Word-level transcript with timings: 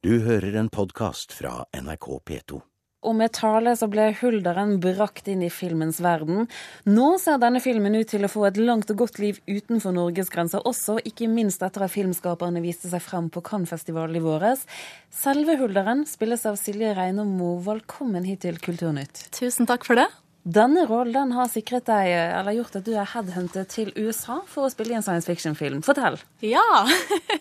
Du 0.00 0.14
hører 0.24 0.54
en 0.56 0.70
podkast 0.72 1.34
fra 1.36 1.66
NRK 1.76 2.06
P2. 2.24 2.58
Og 3.04 3.16
med 3.18 3.34
tale 3.36 3.74
så 3.76 3.84
ble 3.92 4.06
Hulderen 4.16 4.78
brakt 4.80 5.26
inn 5.28 5.42
i 5.44 5.50
filmens 5.52 5.98
verden. 6.00 6.46
Nå 6.88 7.08
ser 7.20 7.36
denne 7.42 7.60
filmen 7.60 7.98
ut 7.98 8.08
til 8.08 8.24
å 8.24 8.30
få 8.32 8.46
et 8.48 8.56
langt 8.56 8.88
og 8.94 9.02
godt 9.02 9.20
liv 9.20 9.42
utenfor 9.44 9.92
Norges 9.92 10.32
grenser 10.32 10.64
også, 10.64 10.96
ikke 11.04 11.28
minst 11.28 11.60
etter 11.68 11.84
at 11.84 11.92
filmskaperne 11.92 12.64
viste 12.64 12.88
seg 12.88 13.04
frem 13.04 13.28
på 13.28 13.44
Cannes-festivalen 13.44 14.16
i 14.16 14.24
våres. 14.24 14.64
Selve 15.12 15.58
Hulderen 15.60 16.06
spilles 16.08 16.48
av 16.48 16.56
Silje 16.56 16.96
Reinamo. 16.96 17.58
Velkommen 17.68 18.24
hit 18.24 18.46
til 18.48 18.56
Kulturnytt. 18.56 19.26
Tusen 19.36 19.68
takk 19.68 19.84
for 19.84 20.00
det. 20.00 20.08
Denne 20.48 20.86
rollen 20.88 21.36
har 21.36 21.52
sikret 21.52 21.84
deg, 21.92 22.14
eller 22.40 22.56
gjort 22.56 22.80
at 22.80 22.88
du 22.88 22.94
er 22.96 23.12
headhuntet 23.18 23.68
til 23.76 23.92
USA 24.00 24.40
for 24.48 24.64
å 24.64 24.72
spille 24.72 24.96
i 24.96 25.02
en 25.02 25.04
science 25.04 25.28
fiction-film. 25.28 25.84
Fortell. 25.84 26.16
Ja. 26.40 26.64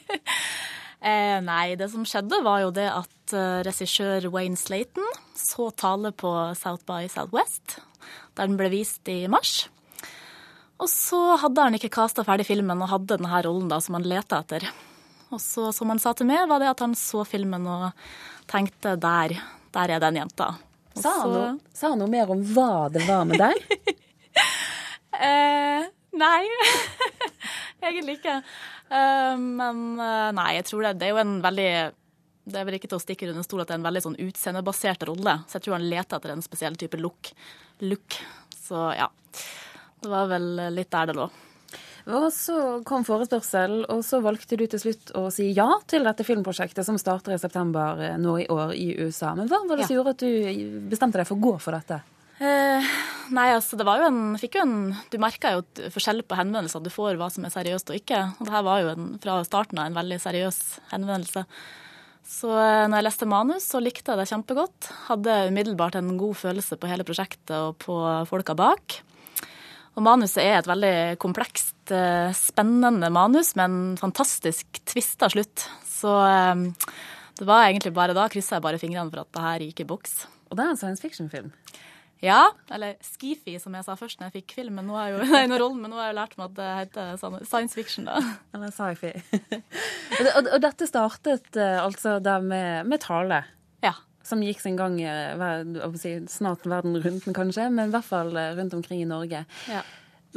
eh, 1.02 1.40
nei, 1.46 1.76
det 1.80 1.90
som 1.94 2.06
skjedde 2.08 2.42
var 2.46 2.64
jo 2.66 2.72
det 2.76 2.88
at 2.92 3.34
uh, 3.36 3.60
regissør 3.68 4.30
Wayne 4.34 4.60
Slayton 4.60 5.06
så 5.38 5.70
tale 5.72 6.12
på 6.12 6.32
South 6.60 6.86
by 6.88 7.10
Southwest, 7.12 7.80
der 8.36 8.50
den 8.50 8.60
ble 8.60 8.72
vist 8.74 9.08
i 9.12 9.22
mars. 9.32 9.68
Og 10.80 10.88
så 10.92 11.20
hadde 11.42 11.66
han 11.66 11.76
ikke 11.76 11.92
kasta 11.92 12.24
ferdig 12.24 12.48
filmen 12.48 12.80
og 12.84 12.92
hadde 12.94 13.18
denne 13.18 13.42
rollen 13.44 13.68
da 13.72 13.82
som 13.84 13.98
han 13.98 14.08
leta 14.08 14.40
etter. 14.44 14.70
Og 15.30 15.42
så, 15.44 15.70
som 15.76 15.92
han 15.92 16.00
sa 16.02 16.16
til 16.18 16.30
meg, 16.30 16.48
var 16.50 16.62
det 16.62 16.72
at 16.72 16.82
han 16.82 16.96
så 16.98 17.26
filmen 17.28 17.68
og 17.70 17.92
tenkte 18.50 18.96
der, 18.98 19.36
der 19.76 19.96
er 19.96 20.02
den 20.02 20.22
jenta. 20.24 20.54
Sa 20.98 21.12
han, 21.22 21.34
noe, 21.34 21.50
sa 21.76 21.92
han, 21.92 22.02
noe, 22.02 22.10
mer 22.12 22.32
om 22.34 22.42
hva 22.54 22.88
det 22.92 23.04
var 23.06 23.28
med 23.30 23.40
deg? 23.40 23.60
eh, 25.30 25.86
nei. 26.18 26.42
Egentlig 27.86 28.18
ikke. 28.18 28.40
Eh, 28.90 29.36
men 29.38 29.82
eh, 30.02 30.30
nei, 30.38 30.50
jeg 30.60 30.70
tror 30.70 30.88
det. 30.88 30.96
Det 31.00 31.10
er 31.10 31.14
jo 31.14 31.24
en 31.24 31.36
veldig 31.46 31.72
Det 32.50 32.58
er 32.58 32.66
vel 32.66 32.80
ikke 32.80 32.90
til 32.90 32.98
å 32.98 33.04
stikke 33.04 33.30
under 33.30 33.46
stol 33.46 33.62
at 33.64 33.70
det 33.70 33.78
er 33.78 33.82
en 33.82 33.90
veldig 33.90 34.06
sånn 34.08 34.22
utseendebasert 34.26 35.06
rolle. 35.10 35.40
Så 35.48 35.60
jeg 35.60 35.68
tror 35.68 35.78
han 35.78 35.90
leter 35.92 36.18
etter 36.18 36.34
en 36.34 36.46
spesiell 36.46 36.80
type 36.80 36.98
look. 37.02 37.34
look. 37.86 38.18
Så 38.58 38.90
ja. 38.98 39.12
Det 40.00 40.10
var 40.10 40.32
vel 40.32 40.50
litt 40.74 40.92
der 40.94 41.12
det 41.12 41.20
lå. 41.20 41.30
Og 42.10 42.30
så 42.34 42.56
kom 42.88 43.04
forespørsel, 43.06 43.84
og 43.92 44.02
så 44.06 44.22
valgte 44.24 44.58
du 44.58 44.66
til 44.70 44.82
slutt 44.82 45.12
å 45.18 45.28
si 45.34 45.52
ja 45.54 45.68
til 45.90 46.08
dette 46.08 46.26
filmprosjektet 46.26 46.88
som 46.88 46.98
starter 46.98 47.36
i 47.36 47.42
september 47.42 48.02
eh, 48.02 48.16
nå 48.18 48.38
i 48.42 48.48
år 48.50 48.74
i 48.74 48.88
USA. 49.04 49.36
Men 49.38 49.52
hva 49.52 49.62
var 49.68 49.78
det 49.78 49.86
som 49.90 49.94
ja. 49.94 50.00
gjorde 50.00 50.16
at 50.16 50.24
du 50.24 50.80
bestemte 50.90 51.22
deg 51.22 51.30
for 51.30 51.38
å 51.38 51.44
gå 51.44 51.54
for 51.62 51.78
dette? 51.78 52.00
Eh, 52.40 52.86
nei, 53.36 53.50
altså 53.52 53.76
det 53.76 53.84
var 53.84 54.00
jo 54.00 54.08
en, 54.08 54.38
jo 54.40 54.62
en 54.62 54.76
Du 55.12 55.18
merka 55.20 55.58
jo 55.58 55.90
forskjell 55.92 56.24
på 56.24 56.38
henvendelser. 56.40 56.84
Du 56.84 56.92
får 56.94 57.20
hva 57.20 57.28
som 57.34 57.44
er 57.44 57.52
seriøst 57.52 57.92
og 57.92 58.00
ikke. 58.00 58.22
Og 58.40 58.48
det 58.48 58.56
her 58.56 58.66
var 58.68 58.84
jo 58.84 58.94
en, 58.94 59.12
fra 59.20 59.42
starten 59.48 59.82
av 59.82 59.90
en 59.90 60.00
veldig 60.00 60.20
seriøs 60.24 60.60
henvendelse. 60.94 61.44
Så 62.30 62.54
eh, 62.54 62.86
når 62.88 63.02
jeg 63.02 63.08
leste 63.10 63.28
manus, 63.30 63.68
så 63.68 63.84
likte 63.84 64.14
jeg 64.14 64.22
det 64.22 64.30
kjempegodt. 64.32 64.90
Hadde 65.10 65.38
umiddelbart 65.52 66.00
en 66.00 66.16
god 66.22 66.40
følelse 66.40 66.80
på 66.80 66.92
hele 66.92 67.08
prosjektet 67.08 67.56
og 67.58 67.76
på 67.84 68.00
folka 68.30 68.56
bak. 68.56 69.02
Og 69.98 70.06
manuset 70.06 70.40
er 70.46 70.62
et 70.62 70.70
veldig 70.70 70.96
komplekst, 71.20 71.92
eh, 71.92 72.32
spennende 72.38 73.12
manus 73.12 73.52
med 73.60 73.66
en 73.66 74.00
fantastisk 74.00 74.80
tvista 74.88 75.28
slutt. 75.34 75.66
Så 75.90 76.14
det 77.36 77.48
var 77.50 77.66
egentlig 77.66 77.92
bare 77.98 78.16
da 78.16 78.30
kryssa 78.32 78.56
jeg 78.56 78.64
bare 78.64 78.80
fingrene 78.80 79.12
for 79.12 79.26
at 79.26 79.34
det 79.36 79.44
her 79.44 79.66
gikk 79.66 79.84
i 79.84 79.90
boks. 79.90 80.22
Og 80.48 80.56
det 80.56 80.64
er 80.64 80.72
en 80.72 80.80
science 80.80 81.04
fiction-film? 81.04 81.52
Ja, 82.24 82.50
eller 82.76 82.98
Skifi, 83.06 83.54
som 83.64 83.76
jeg 83.78 83.86
sa 83.86 83.96
først 83.96 84.20
når 84.20 84.28
jeg 84.30 84.42
fikk 84.42 84.58
film, 84.58 84.80
men 84.80 84.90
nå 84.90 84.98
har 84.98 85.08
jeg 85.08 85.16
jo, 85.16 85.28
nei, 85.36 85.60
rollen, 85.62 85.80
men 85.84 85.94
nå 85.94 86.02
har 86.02 86.10
jeg 86.10 86.18
lært 86.18 86.36
meg 86.40 86.50
at 86.50 86.58
det 86.58 86.68
heter 86.82 87.46
science 87.48 87.78
fiction. 87.78 88.10
da. 88.10 88.20
Eller 88.58 88.74
sci-fi. 88.76 89.14
og, 90.36 90.44
og, 90.44 90.60
dette 90.66 90.90
startet 90.90 91.56
eh, 91.56 91.80
altså 91.80 92.18
da 92.24 92.40
med, 92.44 92.90
med 92.92 93.04
tale? 93.06 93.44
Ja 93.86 93.96
som 94.30 94.44
gikk 94.46 94.60
sin 94.62 94.76
gang 94.78 95.00
eh, 95.02 96.28
snart 96.30 96.68
verden 96.70 97.00
rundt, 97.02 97.26
kanskje, 97.34 97.70
men 97.74 97.90
i 97.90 97.94
hvert 97.96 98.06
fall 98.06 98.36
eh, 98.38 98.52
rundt 98.60 98.76
omkring 98.78 99.02
i 99.02 99.08
Norge. 99.10 99.42
Ja. 99.72 99.82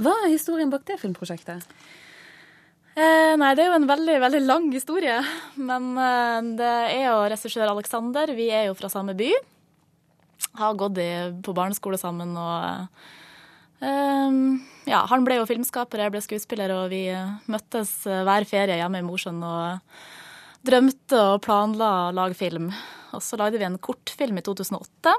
Hva 0.01 0.15
er 0.23 0.33
historien 0.33 0.71
bak 0.73 0.87
det 0.89 0.97
filmprosjektet? 1.03 1.67
Eh, 2.93 3.35
nei, 3.41 3.53
det 3.57 3.65
er 3.65 3.71
jo 3.71 3.79
en 3.79 3.89
veldig, 3.89 4.19
veldig 4.21 4.43
lang 4.45 4.69
historie. 4.73 5.19
Men 5.61 5.93
eh, 5.97 6.39
det 6.61 6.73
er 6.93 7.07
jo 7.07 7.23
regissør 7.33 7.73
Alexander. 7.73 8.33
Vi 8.37 8.49
er 8.53 8.69
jo 8.71 8.77
fra 8.79 8.91
samme 8.93 9.17
by. 9.19 9.31
Har 10.61 10.77
gått 10.77 10.99
på 11.45 11.55
barneskole 11.57 11.97
sammen 12.01 12.35
og 12.37 12.89
eh, 13.81 14.41
Ja, 14.91 15.05
han 15.09 15.25
ble 15.25 15.39
jo 15.39 15.49
filmskaper, 15.49 16.03
jeg 16.05 16.13
ble 16.13 16.23
skuespiller, 16.25 16.75
og 16.77 16.91
vi 16.93 17.07
møttes 17.51 18.03
hver 18.05 18.45
ferie 18.49 18.81
hjemme 18.81 19.01
i 19.01 19.07
Mosjøen 19.07 19.41
og 19.47 19.95
drømte 20.67 21.19
og 21.33 21.43
planla 21.45 21.91
å 22.09 22.17
lage 22.17 22.39
film. 22.39 22.71
Og 23.13 23.23
så 23.25 23.39
lagde 23.41 23.61
vi 23.61 23.67
en 23.67 23.81
kortfilm 23.83 24.39
i 24.39 24.45
2008. 24.45 25.15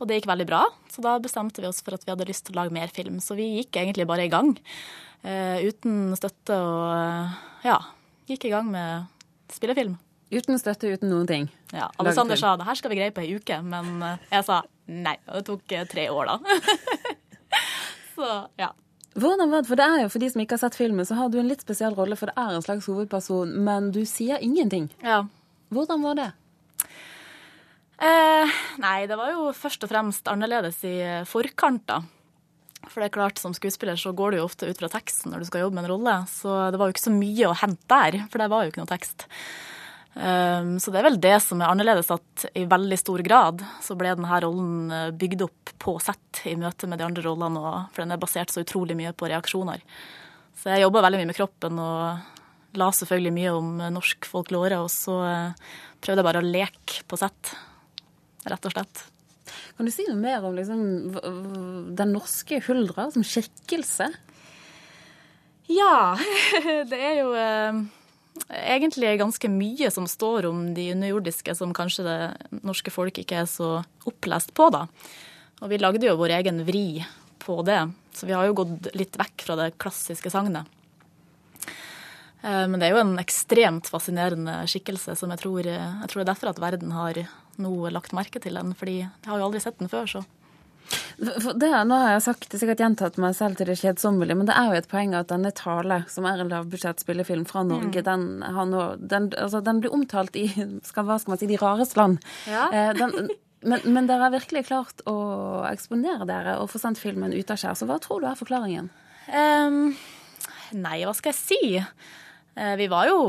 Og 0.00 0.08
det 0.08 0.16
gikk 0.16 0.30
veldig 0.30 0.46
bra, 0.48 0.62
så 0.88 1.04
da 1.04 1.18
bestemte 1.20 1.60
vi 1.60 1.68
oss 1.68 1.82
for 1.84 1.94
at 1.94 2.06
vi 2.06 2.12
hadde 2.12 2.28
lyst 2.28 2.46
til 2.48 2.56
å 2.56 2.62
lage 2.62 2.74
mer 2.74 2.92
film. 2.92 3.20
Så 3.20 3.36
vi 3.36 3.50
gikk 3.58 3.76
egentlig 3.76 4.08
bare 4.08 4.24
i 4.24 4.32
gang. 4.32 4.54
Uh, 5.20 5.60
uten 5.68 6.14
støtte 6.16 6.56
og 6.56 7.66
ja, 7.66 7.76
gikk 8.30 8.48
i 8.48 8.54
gang 8.54 8.70
med 8.72 9.10
spillefilm. 9.52 9.98
Uten 10.30 10.60
støtte, 10.62 10.92
uten 10.94 11.10
noen 11.10 11.26
ting? 11.26 11.48
Ja. 11.74 11.88
Alexander 11.98 12.38
sa 12.38 12.52
det 12.58 12.66
her 12.68 12.78
skal 12.78 12.92
vi 12.92 13.00
greie 13.00 13.14
på 13.14 13.22
ei 13.24 13.32
uke, 13.34 13.56
men 13.66 13.98
eh, 14.06 14.28
jeg 14.36 14.46
sa 14.46 14.60
nei. 14.86 15.16
Og 15.26 15.40
det 15.40 15.46
tok 15.48 15.74
eh, 15.74 15.88
tre 15.90 16.04
år, 16.14 16.30
da. 16.30 16.60
så 18.16 18.28
ja. 18.60 18.70
Hvordan 19.18 19.50
var 19.50 19.64
det? 19.64 19.68
For 19.72 19.80
det 19.80 19.88
er 19.90 20.04
jo, 20.04 20.12
for 20.12 20.22
de 20.22 20.28
som 20.30 20.42
ikke 20.44 20.54
har 20.54 20.62
sett 20.62 20.78
filmen, 20.78 21.06
så 21.06 21.18
har 21.18 21.32
du 21.32 21.40
en 21.40 21.50
litt 21.50 21.64
spesiell 21.64 21.96
rolle, 21.98 22.18
for 22.18 22.30
det 22.30 22.38
er 22.38 22.54
en 22.54 22.62
slags 22.62 22.86
hovedperson, 22.86 23.56
men 23.66 23.90
du 23.94 24.04
sier 24.06 24.38
ingenting. 24.38 24.86
Ja. 25.02 25.24
Hvordan 25.74 26.06
var 26.06 26.20
det? 26.20 26.28
Eh, 28.00 28.60
nei, 28.80 29.00
det 29.10 29.18
var 29.18 29.34
jo 29.34 29.50
først 29.52 29.82
og 29.84 29.90
fremst 29.90 30.30
annerledes 30.30 30.78
i 30.86 30.94
forkant, 31.28 31.88
da. 31.90 31.98
For 32.86 33.02
det 33.02 33.10
er 33.10 33.16
klart, 33.18 33.42
som 33.42 33.52
skuespiller 33.56 33.98
så 34.00 34.14
går 34.16 34.32
du 34.32 34.38
jo 34.38 34.46
ofte 34.46 34.70
ut 34.70 34.78
fra 34.78 34.88
teksten 34.94 35.34
når 35.34 35.42
du 35.42 35.50
skal 35.50 35.66
jobbe 35.66 35.76
med 35.76 35.84
en 35.84 35.92
rolle, 35.92 36.14
så 36.30 36.70
det 36.72 36.78
var 36.80 36.88
jo 36.88 36.94
ikke 36.94 37.08
så 37.08 37.12
mye 37.12 37.50
å 37.50 37.58
hente 37.60 37.90
der, 37.90 38.22
for 38.30 38.40
det 38.40 38.48
var 38.54 38.64
jo 38.64 38.72
ikke 38.72 38.84
noe 38.84 38.94
tekst. 38.94 39.26
Um, 40.10 40.74
så 40.82 40.90
det 40.90 40.98
er 40.98 41.06
vel 41.06 41.20
det 41.22 41.36
som 41.44 41.60
er 41.62 41.70
annerledes, 41.70 42.10
at 42.10 42.48
i 42.58 42.64
veldig 42.68 42.98
stor 42.98 43.22
grad 43.22 43.62
så 43.84 43.94
ble 43.98 44.10
denne 44.10 44.40
rollen 44.42 44.90
eh, 44.90 45.12
bygd 45.14 45.44
opp 45.46 45.70
på 45.80 45.94
sett 46.02 46.42
i 46.50 46.56
møte 46.58 46.88
med 46.90 46.98
de 46.98 47.06
andre 47.06 47.22
rollene, 47.24 47.62
for 47.92 48.02
den 48.02 48.16
er 48.16 48.20
basert 48.20 48.50
så 48.50 48.64
utrolig 48.64 48.96
mye 48.98 49.14
på 49.14 49.30
reaksjoner. 49.30 49.84
Så 50.58 50.72
jeg 50.72 50.82
jobba 50.82 51.04
veldig 51.06 51.22
mye 51.22 51.30
med 51.30 51.38
kroppen 51.38 51.78
og 51.80 52.76
la 52.78 52.90
selvfølgelig 52.94 53.34
mye 53.38 53.54
om 53.54 53.70
norsk 53.94 54.26
folklore, 54.28 54.80
og 54.82 54.90
så 54.92 55.16
eh, 55.28 55.70
prøvde 56.02 56.24
jeg 56.24 56.28
bare 56.30 56.42
å 56.42 56.50
leke 56.50 57.06
på 57.06 57.20
sett, 57.20 57.54
rett 58.50 58.66
og 58.66 58.74
slett. 58.74 59.04
Kan 59.78 59.86
du 59.86 59.94
si 59.94 60.04
noe 60.08 60.18
mer 60.18 60.42
om 60.46 60.58
liksom, 60.58 60.82
den 61.96 62.12
norske 62.12 62.60
huldra 62.66 63.08
som 63.14 63.24
skikkelse? 63.26 64.10
Ja, 65.70 66.18
det 66.90 66.98
er 66.98 67.16
jo 67.22 67.32
eh, 67.38 67.80
egentlig 68.48 69.18
ganske 69.20 69.50
mye 69.52 69.90
som 69.92 70.06
står 70.08 70.48
om 70.48 70.62
de 70.74 70.90
underjordiske 70.94 71.54
som 71.58 71.74
kanskje 71.76 72.06
det 72.06 72.18
norske 72.66 72.92
folk 72.94 73.20
ikke 73.20 73.42
er 73.42 73.48
så 73.50 73.80
opplest 74.08 74.54
på, 74.56 74.70
da. 74.74 74.86
Og 75.60 75.72
vi 75.72 75.80
lagde 75.80 76.06
jo 76.06 76.18
vår 76.18 76.38
egen 76.40 76.62
vri 76.66 77.02
på 77.40 77.60
det, 77.66 77.82
så 78.16 78.28
vi 78.28 78.36
har 78.36 78.48
jo 78.48 78.56
gått 78.62 78.90
litt 78.96 79.18
vekk 79.20 79.46
fra 79.46 79.58
det 79.60 79.72
klassiske 79.80 80.32
sagnet. 80.32 80.68
Eh, 82.42 82.66
men 82.66 82.78
det 82.80 82.88
er 82.88 82.96
jo 82.96 83.04
en 83.04 83.20
ekstremt 83.20 83.90
fascinerende 83.92 84.62
skikkelse 84.70 85.16
som 85.18 85.32
jeg 85.34 85.42
tror, 85.42 85.68
jeg 85.68 86.08
tror 86.08 86.20
det 86.20 86.26
er 86.26 86.32
derfor 86.32 86.52
at 86.52 86.62
verden 86.62 86.94
har 86.96 87.24
nå 87.60 87.74
lagt 87.92 88.16
merke 88.16 88.40
til 88.42 88.56
den, 88.56 88.72
fordi 88.76 89.02
jeg 89.02 89.28
har 89.28 89.40
jo 89.40 89.48
aldri 89.48 89.62
sett 89.62 89.80
den 89.80 89.92
før, 89.92 90.08
så. 90.08 90.24
Det, 91.20 91.68
nå 91.84 91.96
har 92.00 92.14
jeg 92.14 92.22
sagt, 92.24 92.54
sikkert 92.56 92.80
gjentatt 92.80 93.18
meg 93.20 93.34
selv 93.36 93.58
til 93.58 93.68
det 93.68 93.76
kjedsommelige, 93.82 94.38
men 94.40 94.48
det 94.48 94.54
er 94.56 94.70
jo 94.70 94.78
et 94.78 94.88
poeng 94.88 95.12
at 95.18 95.28
denne 95.28 95.52
Tale, 95.56 95.98
som 96.08 96.24
er 96.24 96.40
en 96.40 96.48
lavbudsjett 96.48 97.02
spillefilm 97.04 97.44
fra 97.48 97.60
Norge, 97.68 98.00
mm. 98.00 98.06
den, 98.06 98.24
nå, 98.72 98.84
den, 99.12 99.28
altså, 99.36 99.60
den, 99.64 99.82
blir 99.84 99.92
omtalt 99.92 100.38
i 100.40 100.46
skal, 100.88 101.04
hva 101.04 101.18
skal 101.20 101.34
man 101.34 101.42
si, 101.42 101.50
de 101.50 101.60
rareste 101.60 102.00
land. 102.00 102.24
Ja. 102.48 102.70
Eh, 102.72 102.92
den, 102.96 103.28
men, 103.60 103.84
men, 103.84 104.08
dere 104.08 104.24
har 104.24 104.32
virkelig 104.32 104.64
klart 104.70 105.04
å 105.10 105.18
eksponere 105.68 106.24
dere 106.28 106.56
og 106.62 106.70
få 106.72 106.80
sendt 106.80 107.00
filmen 107.02 107.34
ut 107.36 107.52
av 107.52 107.60
skjær. 107.60 107.76
Så 107.76 107.88
hva 107.90 108.00
tror 108.00 108.24
du 108.24 108.30
er 108.30 108.40
forklaringen? 108.40 108.88
Um, 109.28 109.92
nei, 110.72 111.02
hva 111.04 111.12
skal 111.16 111.34
jeg 111.34 111.40
si? 111.42 111.60
Eh, 112.54 112.76
vi 112.76 112.86
var 112.90 113.06
jo 113.08 113.20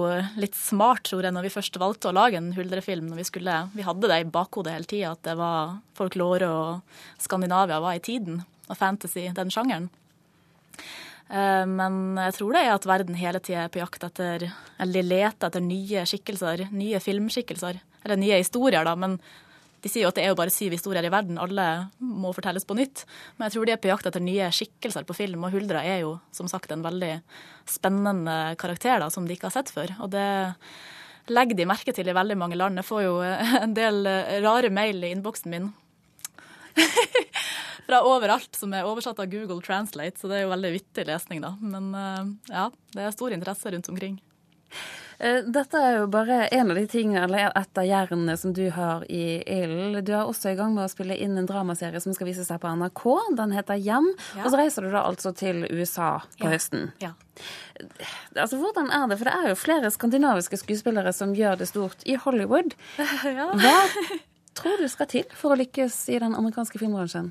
litt 0.41 0.57
smart, 0.57 1.03
tror 1.07 1.25
jeg, 1.25 1.33
når 1.35 1.45
vi 1.45 1.53
først 1.53 1.77
valgte 1.81 2.09
å 2.09 2.15
lage 2.15 2.39
en 2.39 2.51
huldrefilm. 2.56 3.12
Når 3.12 3.21
vi, 3.21 3.27
skulle, 3.29 3.57
vi 3.75 3.85
hadde 3.85 4.09
det 4.09 4.21
i 4.23 4.29
bakhodet 4.33 4.73
hele 4.75 4.89
tida, 4.89 5.13
at 5.13 5.23
det 5.27 5.38
var 5.39 5.77
folklore 5.97 6.50
og 6.50 7.21
Skandinavia 7.21 7.81
var 7.83 8.00
i 8.00 8.03
tiden. 8.03 8.41
Og 8.71 8.79
fantasy, 8.79 9.27
den 9.35 9.53
sjangeren. 9.53 9.89
Eh, 11.29 11.63
men 11.69 12.18
jeg 12.18 12.35
tror 12.39 12.57
det 12.57 12.65
er 12.65 12.73
at 12.73 12.89
verden 12.89 13.19
hele 13.19 13.44
tida 13.44 13.68
er 13.68 13.71
på 13.71 13.79
jakt 13.79 14.03
etter 14.03 14.50
Eller 14.81 15.06
leter 15.06 15.47
etter 15.47 15.63
nye 15.63 16.03
skikkelser, 16.09 16.68
nye 16.73 17.00
filmskikkelser. 17.03 17.79
Eller 18.03 18.19
nye 18.19 18.41
historier, 18.41 18.83
da. 18.88 18.97
Men 18.97 19.19
de 19.81 19.89
sier 19.89 20.06
jo 20.06 20.12
at 20.12 20.18
det 20.18 20.24
er 20.25 20.31
jo 20.31 20.38
bare 20.38 20.54
syv 20.54 20.75
historier 20.75 21.06
i 21.07 21.12
verden, 21.12 21.39
alle 21.42 21.66
må 21.98 22.31
fortelles 22.38 22.68
på 22.69 22.78
nytt. 22.78 23.04
Men 23.36 23.48
jeg 23.48 23.56
tror 23.56 23.68
de 23.68 23.74
er 23.74 23.81
på 23.81 23.89
jakt 23.89 24.07
etter 24.10 24.24
nye 24.24 24.50
skikkelser 24.54 25.07
på 25.07 25.18
film, 25.18 25.45
og 25.48 25.56
Huldra 25.56 25.81
er 25.88 26.04
jo 26.04 26.16
som 26.36 26.50
sagt 26.51 26.74
en 26.74 26.86
veldig 26.86 27.16
spennende 27.69 28.38
karakter 28.62 29.01
da, 29.01 29.10
som 29.13 29.25
de 29.25 29.38
ikke 29.38 29.50
har 29.50 29.57
sett 29.57 29.74
før. 29.74 29.95
Og 30.06 30.13
det 30.13 30.28
legger 31.31 31.57
de 31.57 31.69
merke 31.69 31.95
til 31.98 32.10
i 32.10 32.18
veldig 32.18 32.38
mange 32.38 32.60
land. 32.60 32.78
Jeg 32.78 32.89
får 32.89 33.06
jo 33.07 33.18
en 33.66 33.75
del 33.78 34.06
rare 34.45 34.74
mail 34.74 35.01
i 35.01 35.13
innboksen 35.16 35.54
min. 35.54 35.72
Fra 37.88 38.04
overalt, 38.06 38.54
som 38.56 38.74
er 38.78 38.86
oversatt 38.88 39.19
av 39.19 39.31
Google 39.31 39.63
Translate, 39.66 40.22
så 40.22 40.30
det 40.30 40.38
er 40.38 40.45
jo 40.45 40.54
veldig 40.54 40.75
vittig 40.78 41.10
lesning, 41.10 41.42
da. 41.42 41.56
Men 41.57 41.89
ja, 42.51 42.69
det 42.94 43.07
er 43.07 43.16
stor 43.18 43.33
interesse 43.33 43.74
rundt 43.74 43.89
omkring. 43.89 44.22
Eh, 45.21 45.44
dette 45.45 45.77
er 45.77 46.00
jo 46.00 46.07
bare 46.09 46.47
en 46.50 46.71
av 46.73 46.77
de 46.79 46.88
tingene, 46.89 47.21
eller 47.27 47.51
et 47.53 47.77
av 47.77 47.85
jernene 47.85 48.33
som 48.41 48.56
du 48.57 48.63
har 48.73 49.03
i 49.06 49.41
ilden. 49.45 50.00
Du 50.06 50.15
er 50.15 50.23
også 50.25 50.50
i 50.50 50.57
gang 50.57 50.73
med 50.73 50.88
å 50.88 50.89
spille 50.89 51.13
inn 51.13 51.38
en 51.38 51.50
dramaserie 51.50 52.01
som 52.01 52.15
skal 52.18 52.31
vise 52.31 52.45
seg 52.47 52.57
på 52.63 52.71
NRK. 52.79 53.03
Den 53.38 53.53
heter 53.53 53.77
Hjem. 53.77 54.09
Ja. 54.39 54.47
Og 54.47 54.50
så 54.50 54.62
reiser 54.63 54.88
du 54.88 54.89
da 54.95 55.03
altså 55.06 55.33
til 55.38 55.68
USA 55.69 56.15
på 56.39 56.47
ja. 56.47 56.56
høsten. 56.56 56.89
Ja. 57.03 57.13
Altså, 58.33 58.57
Hvordan 58.57 58.89
er 58.89 59.06
det? 59.12 59.19
For 59.21 59.29
det 59.29 59.35
er 59.38 59.51
jo 59.51 59.59
flere 59.62 59.94
skandinaviske 59.94 60.57
skuespillere 60.63 61.13
som 61.13 61.35
gjør 61.38 61.62
det 61.62 61.69
stort 61.69 62.01
i 62.09 62.18
Hollywood. 62.18 62.73
Hva 63.62 63.77
tror 64.57 64.81
du 64.81 64.89
skal 64.89 65.12
til 65.12 65.38
for 65.38 65.53
å 65.53 65.62
lykkes 65.62 66.01
i 66.09 66.18
den 66.23 66.33
amerikanske 66.38 66.81
filmbransjen? 66.81 67.29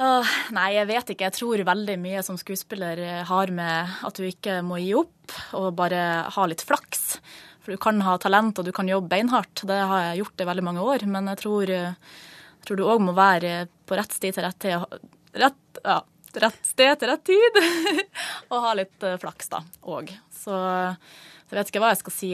Åh, 0.00 0.34
nei, 0.56 0.70
jeg 0.78 0.88
vet 0.88 1.10
ikke. 1.12 1.26
Jeg 1.28 1.36
tror 1.36 1.62
veldig 1.68 1.96
mye 2.00 2.22
som 2.24 2.38
skuespiller 2.40 3.00
eh, 3.02 3.22
har 3.28 3.52
med 3.52 3.96
at 4.08 4.18
du 4.18 4.24
ikke 4.24 4.60
må 4.64 4.80
gi 4.80 4.94
opp 4.96 5.34
og 5.58 5.74
bare 5.76 6.02
ha 6.32 6.46
litt 6.48 6.64
flaks. 6.64 7.18
For 7.62 7.74
du 7.74 7.80
kan 7.80 8.00
ha 8.02 8.16
talent 8.20 8.58
og 8.58 8.66
du 8.66 8.72
kan 8.74 8.88
jobbe 8.88 9.12
beinhardt. 9.12 9.64
Det 9.68 9.76
har 9.90 10.06
jeg 10.08 10.22
gjort 10.22 10.42
i 10.42 10.46
veldig 10.48 10.64
mange 10.66 10.86
år. 10.94 11.04
Men 11.12 11.28
jeg 11.34 11.42
tror, 11.44 11.70
jeg 11.70 11.92
eh, 11.92 12.22
tror 12.66 12.80
du 12.80 12.86
òg 12.88 13.04
må 13.04 13.14
være 13.16 13.66
på 13.86 13.98
rett 13.98 14.16
sted 14.16 14.38
til 14.38 14.46
rett 14.46 14.58
tid. 14.64 14.96
Rett, 15.44 15.82
ja, 15.84 15.98
rett 16.46 16.72
sted 16.72 16.96
til 16.98 17.12
rett 17.12 17.26
tid. 17.28 17.60
og 18.50 18.64
ha 18.64 18.72
litt 18.80 19.06
eh, 19.06 19.20
flaks, 19.20 19.52
da, 19.52 19.60
òg. 19.84 20.10
Så 20.32 20.56
jeg 20.56 21.58
vet 21.58 21.68
ikke 21.68 21.84
hva 21.84 21.92
jeg 21.92 22.00
skal 22.00 22.16
si. 22.16 22.32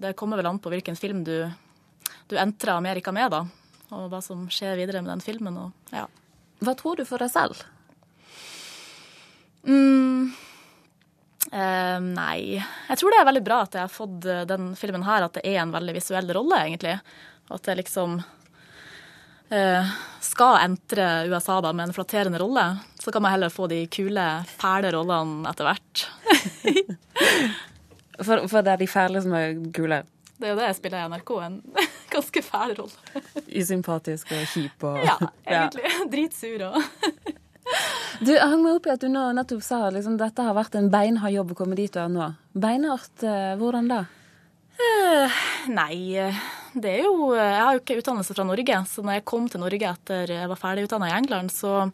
Det 0.00 0.16
kommer 0.18 0.40
vel 0.40 0.48
an 0.48 0.62
på 0.62 0.72
hvilken 0.72 0.96
film 0.96 1.20
du, 1.28 1.36
du 2.32 2.36
entrer 2.40 2.78
Amerika 2.78 3.12
med, 3.12 3.28
da. 3.36 3.44
Og 3.94 4.08
hva 4.10 4.24
som 4.24 4.48
skjer 4.50 4.80
videre 4.80 5.04
med 5.04 5.12
den 5.12 5.22
filmen. 5.22 5.60
Og, 5.68 5.92
ja. 5.92 6.08
Hva 6.62 6.74
tror 6.78 7.00
du 7.00 7.04
for 7.08 7.22
deg 7.22 7.32
selv? 7.32 7.64
Mm, 9.64 10.34
Uh, 11.54 12.00
nei 12.00 12.56
Jeg 12.56 12.98
tror 12.98 13.12
det 13.12 13.18
er 13.20 13.26
veldig 13.28 13.42
bra 13.44 13.60
at 13.62 13.76
jeg 13.76 13.84
har 13.84 13.92
fått 13.92 14.24
eh, 14.26 14.46
den 14.48 14.72
filmen 14.74 15.04
her, 15.06 15.26
at 15.26 15.36
det 15.36 15.44
er 15.46 15.60
en 15.60 15.74
veldig 15.74 15.92
visuell 15.94 16.32
rolle, 16.34 16.56
egentlig. 16.66 16.96
At 17.54 17.68
jeg 17.68 17.78
liksom 17.78 18.16
uh, 19.52 19.92
skal 20.24 20.56
entre 20.64 21.08
USA 21.28 21.60
da 21.62 21.70
med 21.76 21.88
en 21.88 21.94
flatterende 21.94 22.40
rolle. 22.42 22.64
Så 22.98 23.12
kan 23.12 23.22
man 23.22 23.36
heller 23.36 23.52
få 23.54 23.68
de 23.70 23.84
kule, 23.92 24.26
fæle 24.48 24.90
rollene 24.96 25.46
etter 25.50 25.68
hvert. 25.68 26.06
for, 28.26 28.48
for 28.48 28.58
det 28.64 28.74
er 28.74 28.82
de 28.82 28.90
fæle 28.90 29.22
som 29.22 29.36
er 29.38 29.54
kule? 29.76 30.02
Det 30.34 30.48
er 30.48 30.56
jo 30.56 30.58
det 30.58 30.70
jeg 30.72 30.80
spiller 30.80 31.04
i 31.04 31.12
NRK. 31.12 31.36
En 31.44 31.60
ganske 32.14 32.42
fæl 32.44 32.74
rolle. 32.78 33.22
Usympatisk 33.48 34.32
og 34.34 34.44
kjip 34.52 34.86
og 34.88 35.00
Ja, 35.04 35.16
egentlig. 35.46 35.84
Ja. 35.86 36.04
Dritsur 36.12 36.66
og 36.70 36.80
Du, 38.20 38.30
jeg 38.30 38.44
hang 38.44 38.60
meg 38.62 38.76
opp 38.76 38.86
i 38.86 38.92
at 38.92 39.02
du 39.02 39.08
nå 39.10 39.22
nettopp 39.34 39.62
sa 39.64 39.86
at 39.86 39.94
liksom, 39.96 40.18
dette 40.20 40.44
har 40.44 40.56
vært 40.56 40.76
en 40.78 40.90
beinhard 40.92 41.32
jobb 41.32 41.54
å 41.54 41.56
komme 41.58 41.78
dit 41.78 41.92
du 41.92 41.98
er 42.02 42.12
nå. 42.12 42.28
Beinhardt, 42.52 43.24
eh, 43.24 43.54
hvordan 43.58 43.88
da? 43.90 44.04
Uh, 44.74 45.40
nei, 45.70 46.18
det 46.74 46.90
er 46.90 47.04
jo 47.06 47.28
Jeg 47.30 47.60
har 47.62 47.76
jo 47.76 47.80
ikke 47.80 47.96
utdannelse 48.00 48.34
fra 48.34 48.46
Norge, 48.46 48.78
så 48.90 49.04
når 49.06 49.20
jeg 49.20 49.26
kom 49.30 49.46
til 49.50 49.62
Norge 49.62 49.90
etter 49.90 50.32
jeg 50.34 50.50
var 50.50 50.60
ferdig 50.60 50.88
utdanna 50.88 51.10
i 51.12 51.14
England, 51.14 51.54
så 51.54 51.86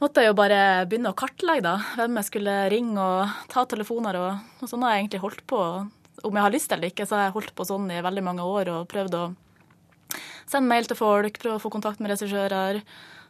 måtte 0.00 0.24
jeg 0.24 0.32
jo 0.32 0.38
bare 0.38 0.60
begynne 0.90 1.12
å 1.12 1.18
kartlegge 1.18 1.64
da, 1.68 1.76
hvem 1.98 2.18
jeg 2.18 2.28
skulle 2.30 2.56
ringe 2.72 3.04
og 3.04 3.48
ta 3.52 3.64
telefoner. 3.70 4.18
Og, 4.18 4.52
og 4.60 4.70
sånn 4.70 4.84
har 4.86 4.96
jeg 4.96 5.04
egentlig 5.04 5.22
holdt 5.24 5.44
på 5.50 5.62
om 6.26 6.36
jeg 6.36 6.44
har 6.46 6.54
lyst 6.54 6.72
eller 6.74 6.90
ikke, 6.90 7.06
så 7.08 7.16
har 7.16 7.28
jeg 7.28 7.36
holdt 7.36 7.54
på 7.56 7.66
sånn 7.68 7.88
i 7.92 8.02
veldig 8.04 8.24
mange 8.26 8.46
år 8.46 8.72
og 8.74 8.88
prøvd 8.90 9.16
å 9.18 9.24
sende 10.50 10.68
mail 10.70 10.88
til 10.88 10.98
folk, 10.98 11.38
prøve 11.42 11.58
å 11.58 11.62
få 11.62 11.72
kontakt 11.72 12.02
med 12.02 12.12
regissører, 12.12 12.80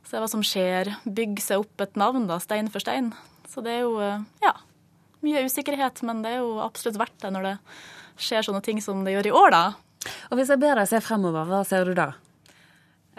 se 0.09 0.21
hva 0.21 0.29
som 0.31 0.45
skjer. 0.45 0.95
Bygge 1.05 1.45
seg 1.45 1.65
opp 1.65 1.85
et 1.85 1.99
navn, 2.01 2.27
da, 2.31 2.41
stein 2.43 2.71
for 2.73 2.83
stein. 2.83 3.13
Så 3.51 3.65
det 3.65 3.77
er 3.77 3.85
jo, 3.85 3.99
eh, 4.01 4.25
ja, 4.45 4.55
mye 5.27 5.45
usikkerhet, 5.45 6.03
men 6.07 6.23
det 6.25 6.35
er 6.35 6.43
jo 6.45 6.59
absolutt 6.65 6.99
verdt 7.01 7.19
det 7.21 7.33
når 7.35 7.49
det 7.49 7.55
skjer 8.21 8.47
sånne 8.47 8.65
ting 8.65 8.81
som 8.85 9.05
det 9.05 9.15
gjør 9.17 9.31
i 9.31 9.37
år, 9.43 9.55
da. 9.55 9.65
Og 10.31 10.39
hvis 10.39 10.53
jeg 10.53 10.63
ber 10.63 10.81
deg 10.81 10.89
se 10.89 11.01
fremover, 11.05 11.49
hva 11.49 11.61
ser 11.69 11.85
du 11.85 11.93
da? 11.99 12.13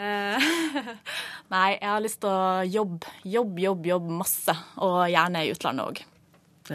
Eh, 0.02 0.52
nei, 1.54 1.78
jeg 1.78 1.90
har 1.92 2.02
lyst 2.02 2.22
til 2.24 2.32
å 2.32 2.64
jobbe, 2.66 3.12
jobbe, 3.22 3.62
jobbe, 3.68 3.92
jobbe 3.94 4.22
masse. 4.24 4.56
Og 4.82 5.04
gjerne 5.14 5.46
i 5.46 5.54
utlandet 5.54 5.92
òg 5.92 6.08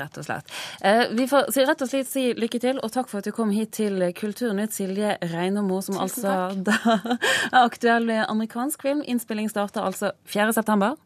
rett 0.01 0.21
og 0.21 0.27
slett. 0.27 0.53
Eh, 0.81 1.07
vi 1.17 1.29
får 1.31 1.51
rett 1.67 1.83
og 1.83 1.91
slett 1.91 2.11
si 2.11 2.29
lykke 2.37 2.61
til, 2.63 2.81
og 2.83 2.93
takk 2.95 3.11
for 3.11 3.23
at 3.23 3.29
du 3.29 3.35
kom 3.37 3.55
hit 3.55 3.75
til 3.79 4.03
Kulturnytt, 4.17 4.77
Silje 4.77 5.17
Reinemo, 5.33 5.81
som 5.85 5.99
altså 6.03 6.37
er 6.57 7.59
aktuell 7.63 8.11
amerikansk 8.27 8.87
film. 8.87 9.03
Innspilling 9.07 9.51
starter 9.53 9.87
altså 9.87 10.13
4. 10.31 10.53
september. 10.57 10.97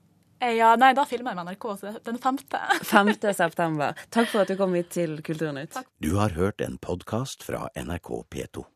Eh, 0.40 0.56
ja, 0.56 0.72
nei, 0.80 0.94
da 0.96 1.04
filmer 1.08 1.34
jeg 1.34 1.40
med 1.40 1.52
NRK, 1.52 1.66
den 2.06 2.18
5. 2.18 2.38
5. 2.88 3.14
september. 3.42 4.04
Takk 4.08 4.30
for 4.32 4.44
at 4.44 4.52
du 4.52 4.56
kom 4.56 4.74
hit 4.78 4.92
til 4.96 5.18
Kulturnytt. 5.24 5.74
Takk. 5.76 5.88
Du 6.00 6.14
har 6.16 6.32
hørt 6.38 6.64
en 6.64 6.80
podkast 6.80 7.44
fra 7.44 7.66
NRK 7.76 8.14
P2. 8.32 8.70